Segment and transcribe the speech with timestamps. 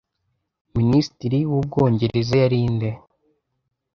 [0.77, 2.89] Minisitiri w’Ubwongereza yari nde